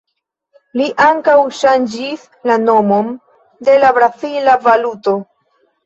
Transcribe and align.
Li 0.79 0.87
ankaŭ 1.07 1.35
ŝanĝis 1.59 2.25
la 2.53 2.57
nomon 2.65 3.15
de 3.71 3.79
la 3.87 3.95
brazila 4.01 4.61
valuto. 4.69 5.21